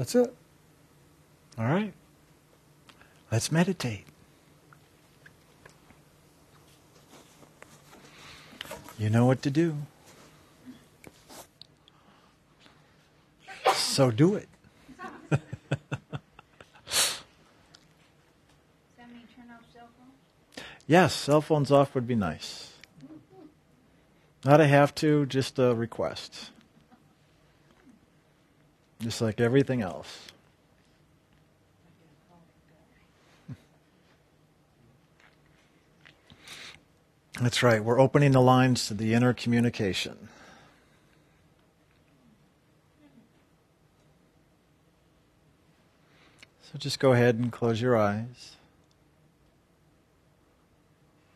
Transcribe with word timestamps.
That's 0.00 0.14
it. 0.14 0.34
All 1.58 1.66
right. 1.66 1.92
Let's 3.30 3.52
meditate. 3.52 4.06
You 8.98 9.10
know 9.10 9.26
what 9.26 9.42
to 9.42 9.50
do. 9.50 9.76
So 13.74 14.10
do 14.10 14.36
it. 14.36 14.48
Does 15.30 15.40
that 18.96 19.12
mean 19.12 19.28
turn 19.36 19.50
off 19.50 19.60
cell 19.70 19.90
phone? 19.98 20.64
Yes, 20.86 21.12
cell 21.14 21.42
phones 21.42 21.70
off 21.70 21.94
would 21.94 22.08
be 22.08 22.14
nice. 22.14 22.72
Not 24.46 24.62
a 24.62 24.66
have 24.66 24.94
to, 24.94 25.26
just 25.26 25.58
a 25.58 25.74
request. 25.74 26.52
Just 29.00 29.22
like 29.22 29.40
everything 29.40 29.80
else. 29.80 30.28
That's 37.40 37.62
right, 37.62 37.82
we're 37.82 37.98
opening 37.98 38.32
the 38.32 38.42
lines 38.42 38.86
to 38.88 38.94
the 38.94 39.14
inner 39.14 39.32
communication. 39.32 40.28
So 46.70 46.76
just 46.76 47.00
go 47.00 47.12
ahead 47.12 47.36
and 47.36 47.50
close 47.50 47.80
your 47.80 47.96
eyes. 47.96 48.56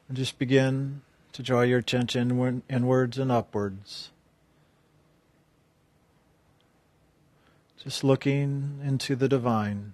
And 0.08 0.16
just 0.18 0.38
begin 0.38 1.00
to 1.32 1.42
draw 1.42 1.62
your 1.62 1.78
attention 1.78 2.62
inwards 2.68 3.16
and 3.16 3.32
upwards. 3.32 4.10
Just 7.84 8.02
looking 8.02 8.80
into 8.82 9.14
the 9.14 9.28
divine, 9.28 9.92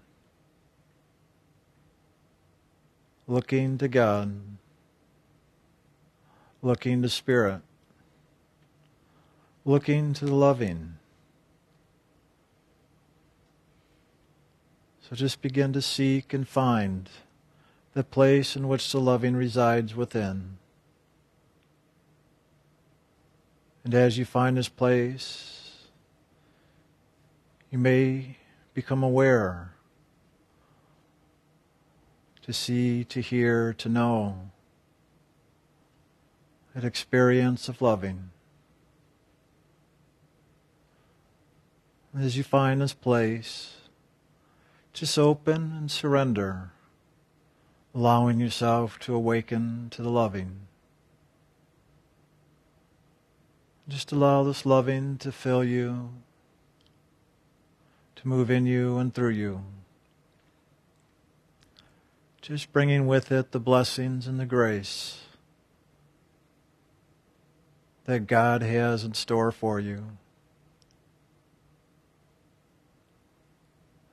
looking 3.27 3.79
to 3.79 3.89
God, 3.89 4.33
looking 6.63 7.03
to 7.03 7.09
Spirit, 7.09 7.63
looking 9.65 10.13
to 10.13 10.25
the 10.25 10.35
loving. 10.37 10.99
So 15.01 15.17
just 15.17 15.43
begin 15.43 15.73
to 15.73 15.83
seek 15.83 16.33
and 16.33 16.47
find 16.47 17.11
the 17.95 18.05
place 18.05 18.55
in 18.55 18.69
which 18.69 18.93
the 18.93 19.01
loving 19.01 19.35
resides 19.35 19.97
within. 19.97 20.59
And 23.83 23.97
as 23.97 24.17
you 24.17 24.25
find 24.25 24.57
this 24.57 24.69
place, 24.69 25.60
you 27.71 27.79
may 27.79 28.37
become 28.75 29.03
aware 29.03 29.75
to 32.43 32.53
see, 32.53 33.05
to 33.05 33.21
hear, 33.21 33.73
to 33.75 33.89
know 33.89 34.51
that 36.75 36.85
experience 36.85 37.69
of 37.69 37.81
loving. 37.81 38.31
As 42.17 42.37
you 42.37 42.43
find 42.43 42.81
this 42.81 42.93
place, 42.93 43.77
just 44.93 45.17
open 45.17 45.73
and 45.77 45.91
surrender, 45.91 46.73
allowing 47.95 48.41
yourself 48.41 48.99
to 49.01 49.15
awaken 49.15 49.89
to 49.91 50.03
the 50.03 50.11
loving. 50.11 50.67
Just 53.87 54.11
allow 54.11 54.43
this 54.43 54.67
loving 54.67 55.19
to 55.19 55.31
fill 55.31 55.63
you, 55.63 56.11
to 58.21 58.29
move 58.29 58.51
in 58.51 58.67
you 58.67 58.99
and 58.99 59.15
through 59.15 59.31
you. 59.31 59.63
Just 62.43 62.71
bringing 62.71 63.07
with 63.07 63.33
it 63.33 63.53
the 63.53 63.61
blessings 63.61 64.27
and 64.27 64.39
the 64.39 64.45
grace 64.45 65.21
that 68.05 68.27
God 68.27 68.61
has 68.61 69.05
in 69.05 69.15
store 69.15 69.51
for 69.51 69.81
you. 69.81 70.05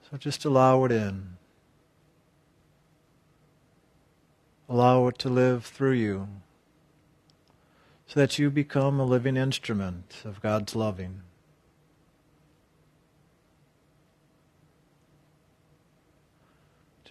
So 0.09 0.15
just 0.15 0.45
allow 0.45 0.85
it 0.85 0.91
in. 0.93 1.35
Allow 4.69 5.07
it 5.07 5.17
to 5.19 5.29
live 5.29 5.65
through 5.65 5.93
you 5.93 6.29
so 8.05 8.21
that 8.21 8.39
you 8.39 8.49
become 8.49 9.01
a 9.01 9.05
living 9.05 9.35
instrument 9.35 10.21
of 10.23 10.41
God's 10.41 10.75
loving. 10.77 11.23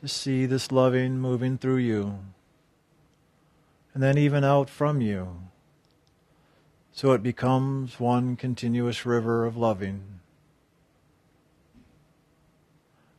Just 0.01 0.17
see 0.19 0.47
this 0.47 0.71
loving 0.71 1.19
moving 1.19 1.57
through 1.59 1.79
you 1.79 2.19
and 3.95 4.03
then 4.03 4.19
even 4.19 4.45
out 4.45 4.69
from 4.69 5.01
you 5.01 5.43
so 6.93 7.13
it 7.13 7.23
becomes 7.23 7.99
one 7.99 8.37
continuous 8.37 9.07
river 9.07 9.47
of 9.47 9.57
loving. 9.57 10.17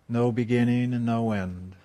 no 0.09 0.31
beginning 0.31 0.93
and 0.93 1.05
no 1.05 1.31
end. 1.31 1.75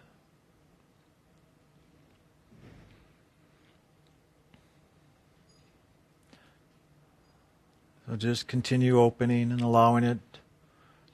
So 8.07 8.17
just 8.17 8.47
continue 8.47 9.01
opening 9.01 9.51
and 9.51 9.61
allowing 9.61 10.05
it 10.05 10.19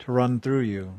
to 0.00 0.12
run 0.12 0.41
through 0.41 0.61
you. 0.61 0.94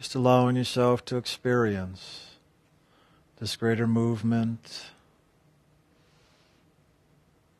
Just 0.00 0.14
allowing 0.14 0.56
yourself 0.56 1.04
to 1.04 1.18
experience 1.18 2.36
this 3.38 3.54
greater 3.54 3.86
movement, 3.86 4.86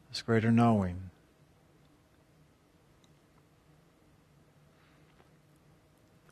this 0.09 0.23
greater 0.23 0.51
knowing. 0.51 1.11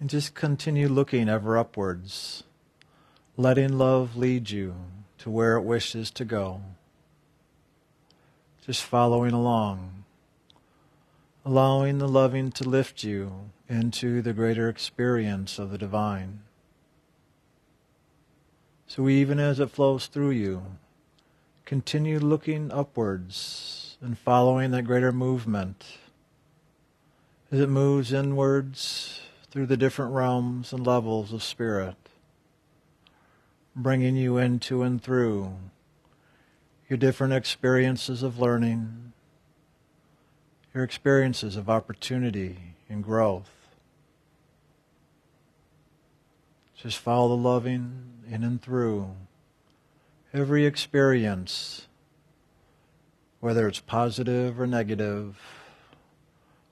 And 0.00 0.08
just 0.08 0.34
continue 0.34 0.88
looking 0.88 1.28
ever 1.28 1.58
upwards, 1.58 2.42
letting 3.36 3.76
love 3.76 4.16
lead 4.16 4.48
you 4.48 4.76
to 5.18 5.28
where 5.28 5.56
it 5.56 5.62
wishes 5.62 6.10
to 6.12 6.24
go. 6.24 6.62
Just 8.64 8.82
following 8.82 9.32
along, 9.32 10.04
allowing 11.44 11.98
the 11.98 12.08
loving 12.08 12.50
to 12.52 12.66
lift 12.66 13.04
you 13.04 13.50
into 13.68 14.22
the 14.22 14.32
greater 14.32 14.68
experience 14.68 15.58
of 15.58 15.70
the 15.70 15.78
divine. 15.78 16.40
So 18.86 19.08
even 19.08 19.38
as 19.38 19.60
it 19.60 19.70
flows 19.70 20.06
through 20.06 20.30
you, 20.30 20.62
continue 21.66 22.18
looking 22.18 22.72
upwards 22.72 23.98
and 24.00 24.18
following 24.18 24.70
that 24.70 24.84
greater 24.84 25.12
movement. 25.12 25.84
As 27.52 27.60
it 27.60 27.68
moves 27.68 28.12
inwards, 28.12 29.20
through 29.50 29.66
the 29.66 29.76
different 29.76 30.12
realms 30.12 30.72
and 30.72 30.86
levels 30.86 31.32
of 31.32 31.42
spirit, 31.42 31.96
bringing 33.74 34.16
you 34.16 34.38
into 34.38 34.82
and 34.82 35.02
through 35.02 35.52
your 36.88 36.96
different 36.96 37.32
experiences 37.32 38.22
of 38.22 38.38
learning, 38.38 39.12
your 40.74 40.84
experiences 40.84 41.56
of 41.56 41.68
opportunity 41.68 42.74
and 42.88 43.04
growth. 43.04 43.57
Just 46.78 46.99
follow 46.99 47.31
the 47.31 47.43
loving 47.43 48.22
in 48.31 48.44
and 48.44 48.62
through 48.62 49.11
every 50.33 50.65
experience, 50.65 51.89
whether 53.41 53.66
it's 53.66 53.81
positive 53.81 54.61
or 54.61 54.66
negative, 54.66 55.41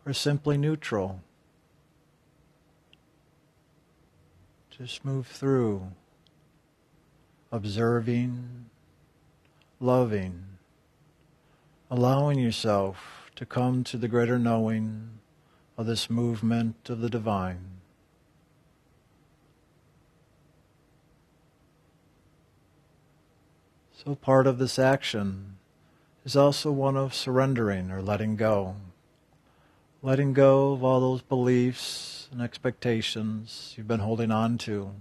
or 0.06 0.12
simply 0.12 0.56
neutral. 0.56 1.22
Just 4.70 5.04
move 5.04 5.26
through, 5.26 5.88
observing, 7.50 8.66
loving, 9.80 10.44
allowing 11.90 12.38
yourself 12.38 13.28
to 13.34 13.44
come 13.44 13.82
to 13.82 13.96
the 13.96 14.06
greater 14.06 14.38
knowing 14.38 15.18
of 15.76 15.86
this 15.86 16.08
movement 16.08 16.88
of 16.88 17.00
the 17.00 17.10
divine. 17.10 17.75
So, 24.04 24.14
part 24.14 24.46
of 24.46 24.58
this 24.58 24.78
action 24.78 25.56
is 26.22 26.36
also 26.36 26.70
one 26.70 26.98
of 26.98 27.14
surrendering 27.14 27.90
or 27.90 28.02
letting 28.02 28.36
go. 28.36 28.76
Letting 30.02 30.34
go 30.34 30.72
of 30.72 30.84
all 30.84 31.00
those 31.00 31.22
beliefs 31.22 32.28
and 32.30 32.42
expectations 32.42 33.72
you've 33.74 33.88
been 33.88 34.00
holding 34.00 34.30
on 34.30 34.58
to, 34.58 34.92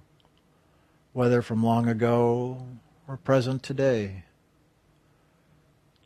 whether 1.12 1.42
from 1.42 1.62
long 1.62 1.90
ago 1.90 2.66
or 3.06 3.18
present 3.18 3.64
today. 3.64 4.24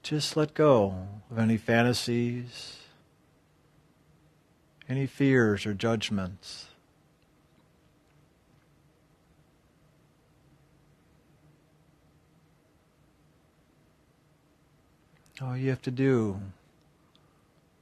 Just 0.02 0.36
let 0.36 0.56
go 0.56 1.08
of 1.30 1.38
any 1.38 1.58
fantasies, 1.58 2.78
any 4.90 5.06
fears 5.06 5.68
or 5.68 5.76
judgments. 5.76 6.69
All 15.42 15.56
you 15.56 15.70
have 15.70 15.82
to 15.84 15.92
do 15.92 16.42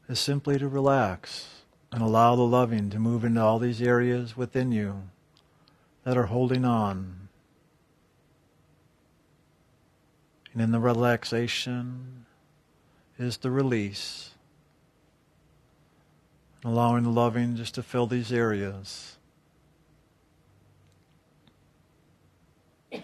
is 0.07 0.19
simply 0.19 0.59
to 0.59 0.67
relax 0.67 1.63
and 1.91 2.03
allow 2.03 2.35
the 2.35 2.43
loving 2.43 2.91
to 2.91 2.99
move 2.99 3.25
into 3.25 3.41
all 3.41 3.57
these 3.57 3.81
areas 3.81 4.37
within 4.37 4.71
you 4.71 5.09
that 6.03 6.17
are 6.17 6.27
holding 6.27 6.63
on. 6.63 7.29
And 10.53 10.61
in 10.61 10.69
the 10.69 10.79
relaxation 10.79 12.25
is 13.17 13.37
the 13.37 13.49
release. 13.49 14.35
Allowing 16.63 17.03
the 17.03 17.09
loving 17.09 17.55
just 17.55 17.73
to 17.75 17.81
fill 17.81 18.05
these 18.05 18.31
areas. 18.31 19.17
And 22.91 23.03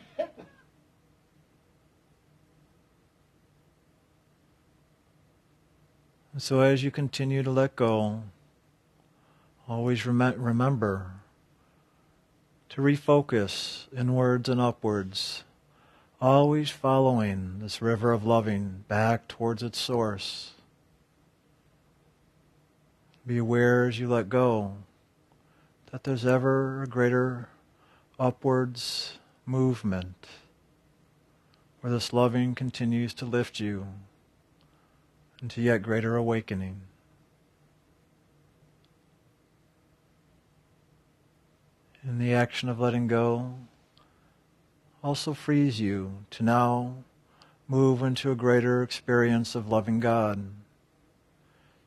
so 6.41 6.62
as 6.62 6.83
you 6.83 6.89
continue 6.89 7.44
to 7.44 7.51
let 7.51 7.75
go, 7.75 8.24
always 9.68 10.06
rem- 10.06 10.41
remember 10.41 11.12
to 12.69 12.81
refocus 12.81 13.85
inwards 13.95 14.50
and 14.50 14.59
upwards, 14.59 15.44
always 16.19 16.71
following 16.71 17.59
this 17.59 17.83
river 17.83 18.12
of 18.12 18.25
loving 18.25 18.83
back 18.88 19.27
towards 19.27 19.62
its 19.62 19.77
source. 19.77 20.53
Be 23.27 23.38
aware 23.38 23.85
as 23.85 24.00
you 24.00 24.07
let 24.07 24.27
go 24.27 24.77
that 25.91 26.03
there's 26.03 26.25
ever 26.25 26.81
a 26.81 26.88
greater 26.88 27.47
upwards 28.19 29.19
movement 29.45 30.25
where 31.81 31.94
this 31.94 32.12
loving 32.12 32.56
continues 32.56 33.13
to 33.13 33.25
lift 33.25 33.59
you 33.59 33.85
into 35.44 35.62
yet 35.62 35.81
greater 35.81 36.16
awakening. 36.16 36.80
And 42.01 42.19
the 42.19 42.34
action 42.34 42.69
of 42.69 42.80
letting 42.80 43.07
go 43.07 43.56
also 45.04 45.34
frees 45.34 45.81
you 45.81 46.24
to 46.31 46.44
now 46.44 46.95
move 47.68 48.01
into 48.01 48.31
a 48.31 48.36
greater 48.36 48.81
experience 48.81 49.54
of 49.54 49.68
loving 49.68 50.00
God. 50.00 50.50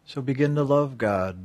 So 0.04 0.20
begin 0.20 0.54
to 0.56 0.62
love 0.62 0.98
God 0.98 1.38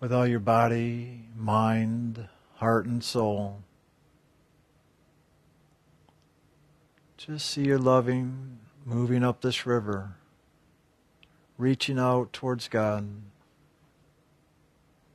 with 0.00 0.14
all 0.14 0.26
your 0.26 0.40
body, 0.40 1.24
mind, 1.36 2.28
heart, 2.56 2.86
and 2.86 3.04
soul. 3.04 3.60
Just 7.18 7.50
see 7.50 7.64
your 7.64 7.78
loving 7.78 8.58
moving 8.86 9.22
up 9.22 9.42
this 9.42 9.66
river 9.66 10.14
reaching 11.60 11.98
out 11.98 12.32
towards 12.32 12.68
God, 12.68 13.06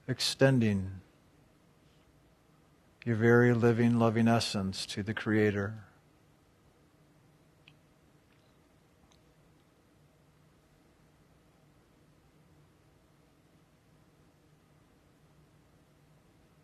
extending 0.07 1.01
your 3.03 3.15
very 3.15 3.51
living, 3.51 3.97
loving 3.97 4.27
essence 4.27 4.85
to 4.85 5.01
the 5.01 5.13
Creator. 5.13 5.73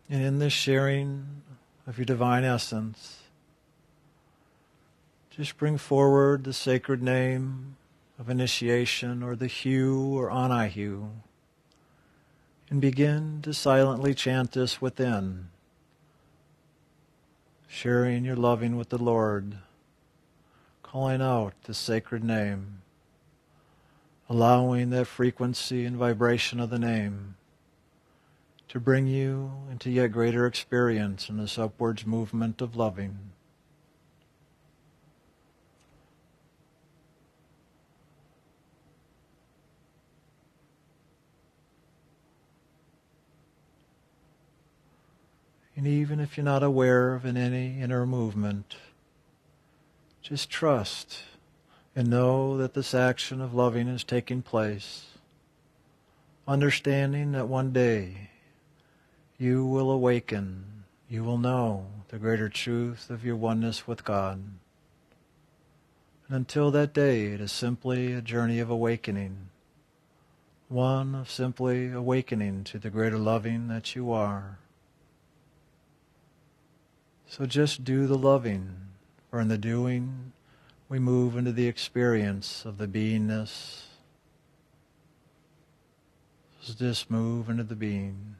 And 0.07 0.21
in 0.23 0.37
this 0.37 0.53
sharing 0.53 1.41
of 1.87 1.97
your 1.97 2.05
divine 2.05 2.43
essence, 2.43 3.23
just 5.31 5.57
bring 5.57 5.79
forward 5.79 6.43
the 6.43 6.53
sacred 6.53 7.01
name 7.01 7.77
of 8.21 8.29
initiation 8.29 9.23
or 9.23 9.35
the 9.35 9.47
Hu 9.47 10.15
or 10.15 10.29
Ani-Hu 10.29 11.09
and 12.69 12.79
begin 12.79 13.41
to 13.41 13.51
silently 13.51 14.13
chant 14.13 14.51
this 14.51 14.79
within, 14.79 15.49
sharing 17.67 18.23
your 18.23 18.35
loving 18.35 18.77
with 18.77 18.89
the 18.89 18.99
Lord, 18.99 19.57
calling 20.83 21.19
out 21.19 21.55
the 21.63 21.73
sacred 21.73 22.23
name, 22.23 22.83
allowing 24.29 24.91
that 24.91 25.07
frequency 25.07 25.83
and 25.83 25.97
vibration 25.97 26.59
of 26.59 26.69
the 26.69 26.77
name 26.77 27.37
to 28.67 28.79
bring 28.79 29.07
you 29.07 29.51
into 29.71 29.89
yet 29.89 30.11
greater 30.11 30.45
experience 30.45 31.27
in 31.27 31.37
this 31.37 31.57
upwards 31.57 32.05
movement 32.05 32.61
of 32.61 32.75
loving. 32.75 33.30
And 45.75 45.87
even 45.87 46.19
if 46.19 46.37
you're 46.37 46.43
not 46.43 46.63
aware 46.63 47.13
of 47.15 47.25
any 47.25 47.79
inner 47.79 48.05
movement, 48.05 48.75
just 50.21 50.49
trust 50.49 51.23
and 51.95 52.09
know 52.09 52.57
that 52.57 52.73
this 52.73 52.93
action 52.93 53.41
of 53.41 53.53
loving 53.53 53.87
is 53.87 54.03
taking 54.03 54.41
place. 54.41 55.05
Understanding 56.47 57.31
that 57.31 57.47
one 57.47 57.71
day 57.71 58.29
you 59.37 59.65
will 59.65 59.89
awaken, 59.89 60.83
you 61.09 61.23
will 61.23 61.37
know 61.37 61.87
the 62.09 62.19
greater 62.19 62.49
truth 62.49 63.09
of 63.09 63.25
your 63.25 63.35
oneness 63.35 63.87
with 63.87 64.03
God. 64.03 64.43
And 66.27 66.37
until 66.37 66.71
that 66.71 66.93
day, 66.93 67.27
it 67.27 67.41
is 67.41 67.51
simply 67.51 68.13
a 68.13 68.21
journey 68.21 68.59
of 68.59 68.69
awakening, 68.69 69.49
one 70.69 71.15
of 71.15 71.29
simply 71.29 71.91
awakening 71.91 72.63
to 72.65 72.79
the 72.79 72.89
greater 72.89 73.17
loving 73.17 73.67
that 73.67 73.95
you 73.95 74.11
are. 74.11 74.59
So 77.31 77.45
just 77.45 77.85
do 77.85 78.07
the 78.07 78.17
loving, 78.17 78.75
for 79.29 79.39
in 79.39 79.47
the 79.47 79.57
doing 79.57 80.33
we 80.89 80.99
move 80.99 81.37
into 81.37 81.53
the 81.53 81.65
experience 81.65 82.65
of 82.65 82.77
the 82.77 82.87
beingness. 82.87 83.83
So 86.59 86.73
just 86.73 87.09
move 87.09 87.49
into 87.49 87.63
the 87.63 87.77
being. 87.77 88.35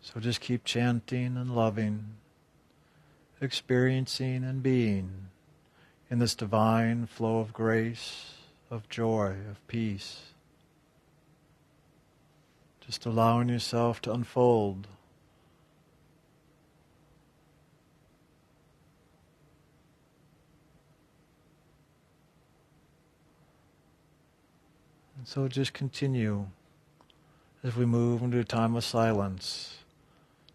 So 0.00 0.18
just 0.18 0.40
keep 0.40 0.64
chanting 0.64 1.36
and 1.36 1.54
loving, 1.54 2.14
experiencing 3.38 4.44
and 4.44 4.62
being 4.62 5.28
in 6.10 6.20
this 6.20 6.34
divine 6.34 7.04
flow 7.04 7.40
of 7.40 7.52
grace, 7.52 8.32
of 8.70 8.88
joy, 8.88 9.36
of 9.50 9.60
peace. 9.68 10.33
Just 12.86 13.06
allowing 13.06 13.48
yourself 13.48 14.02
to 14.02 14.12
unfold. 14.12 14.86
And 25.16 25.26
so 25.26 25.48
just 25.48 25.72
continue 25.72 26.48
as 27.62 27.74
we 27.74 27.86
move 27.86 28.20
into 28.20 28.38
a 28.38 28.44
time 28.44 28.76
of 28.76 28.84
silence 28.84 29.78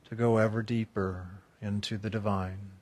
to 0.07 0.15
go 0.15 0.38
ever 0.38 0.62
deeper 0.62 1.27
into 1.59 1.98
the 1.98 2.09
divine. 2.09 2.78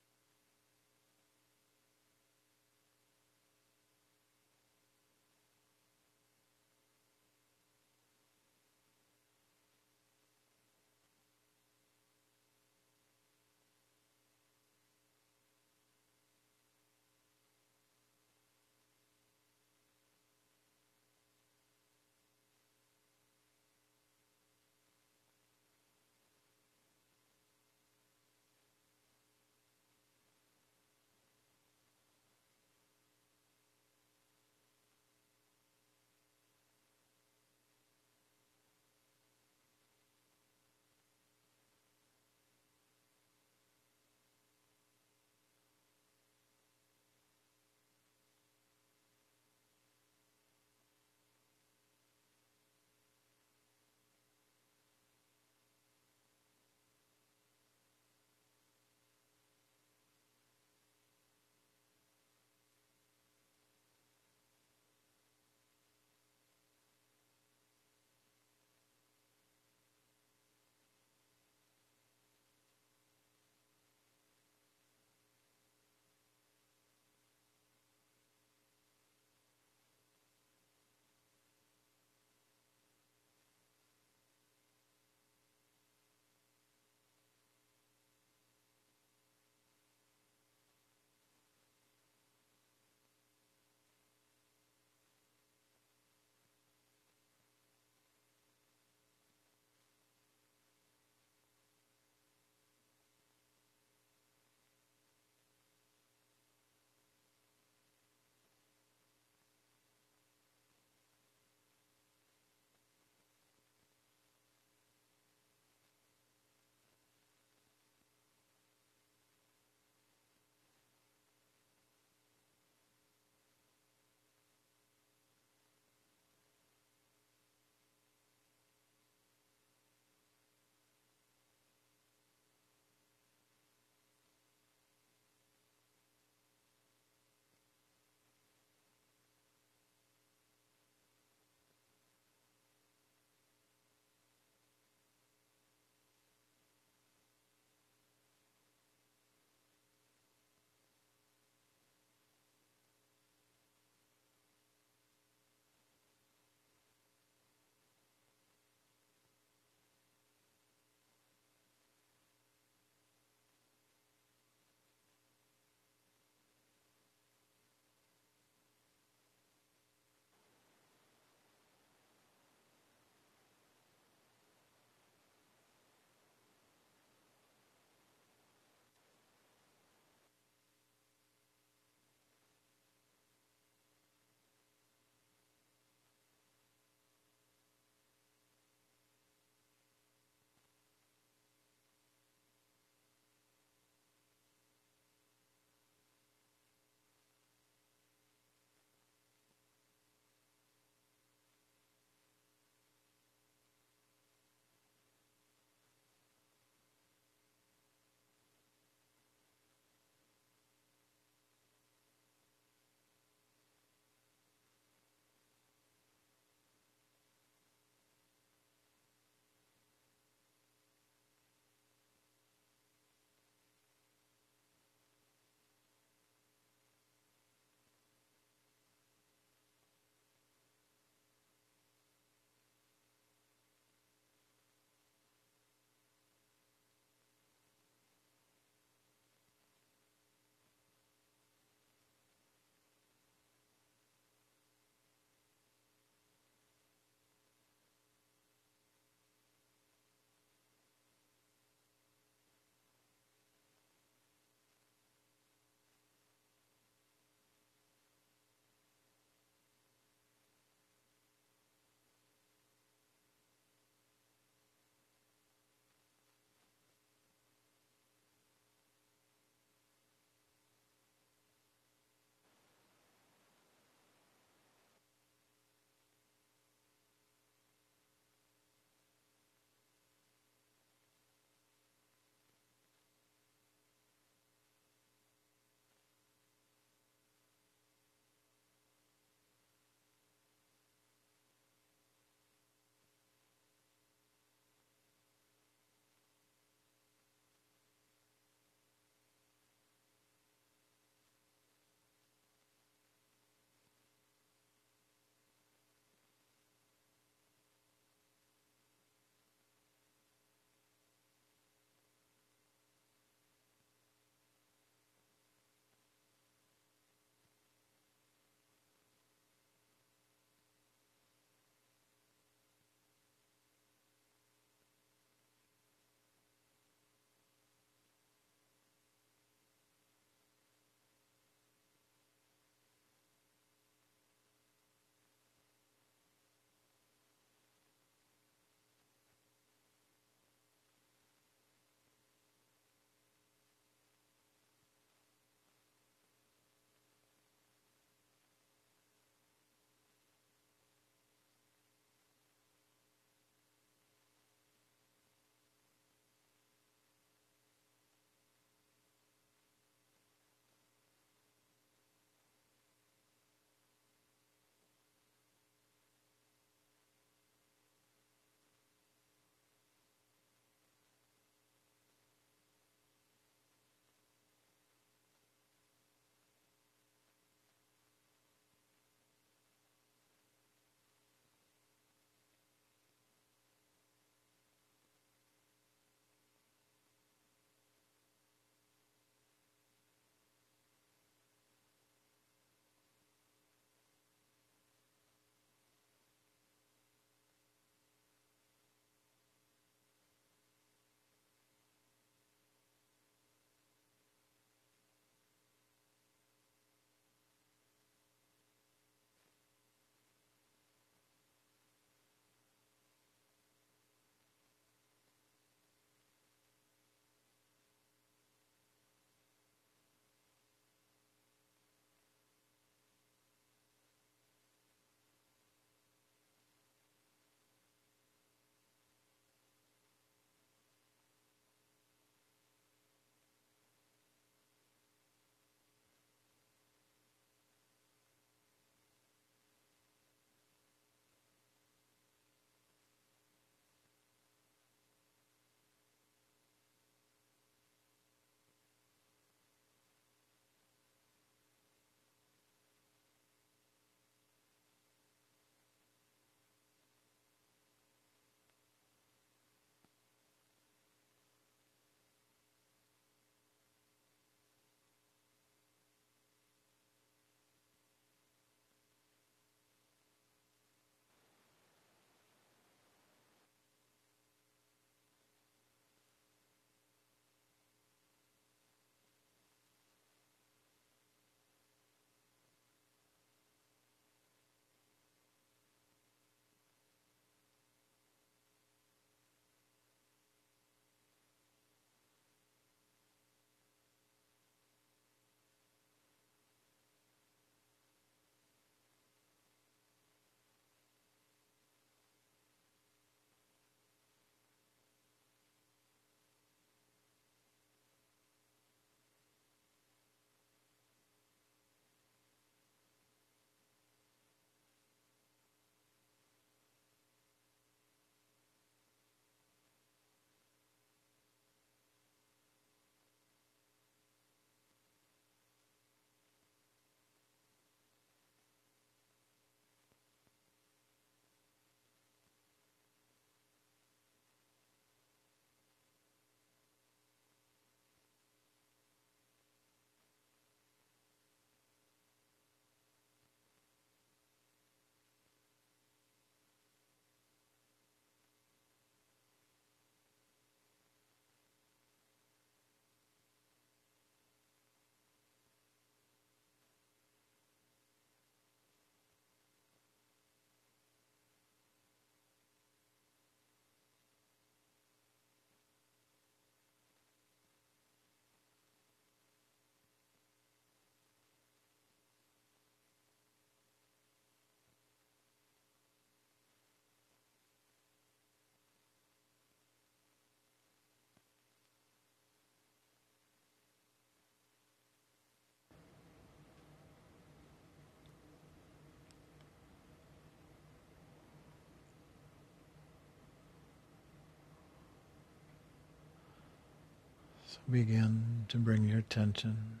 Begin 597.90 598.66
to 598.68 598.76
bring 598.76 599.08
your 599.08 599.18
attention 599.18 600.00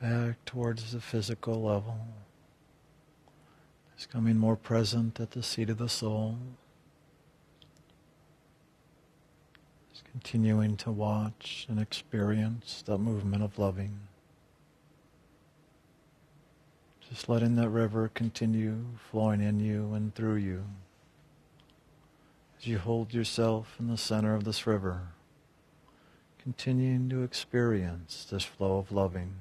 back 0.00 0.44
towards 0.44 0.92
the 0.92 1.00
physical 1.00 1.62
level. 1.62 1.98
It's 3.94 4.04
coming 4.04 4.36
more 4.36 4.56
present 4.56 5.18
at 5.20 5.30
the 5.30 5.42
seat 5.42 5.70
of 5.70 5.78
the 5.78 5.88
soul. 5.88 6.36
Just 9.90 10.04
continuing 10.04 10.76
to 10.78 10.90
watch 10.90 11.66
and 11.70 11.80
experience 11.80 12.82
that 12.86 12.98
movement 12.98 13.42
of 13.42 13.58
loving. 13.58 14.00
Just 17.08 17.28
letting 17.28 17.56
that 17.56 17.70
river 17.70 18.10
continue 18.12 18.84
flowing 19.10 19.40
in 19.40 19.60
you 19.60 19.94
and 19.94 20.14
through 20.14 20.36
you 20.36 20.64
as 22.58 22.66
you 22.66 22.78
hold 22.78 23.14
yourself 23.14 23.76
in 23.78 23.88
the 23.88 23.96
center 23.96 24.34
of 24.34 24.44
this 24.44 24.66
river, 24.66 25.13
continuing 26.44 27.08
to 27.08 27.22
experience 27.22 28.26
this 28.30 28.44
flow 28.44 28.76
of 28.76 28.92
loving, 28.92 29.32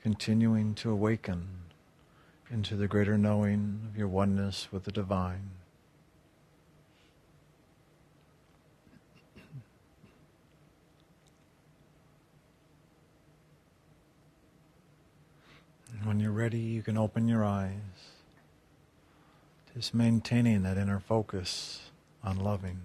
continuing 0.00 0.76
to 0.76 0.88
awaken 0.88 1.48
into 2.52 2.76
the 2.76 2.86
greater 2.86 3.18
knowing 3.18 3.80
of 3.90 3.98
your 3.98 4.06
oneness 4.06 4.68
with 4.70 4.84
the 4.84 4.92
divine. 4.92 5.50
When 16.04 16.20
you're 16.20 16.30
ready, 16.30 16.60
you 16.60 16.82
can 16.82 16.96
open 16.96 17.26
your 17.26 17.44
eyes. 17.44 17.72
Just 19.74 19.92
maintaining 19.92 20.62
that 20.62 20.78
inner 20.78 21.00
focus 21.00 21.90
on 22.22 22.36
loving. 22.36 22.78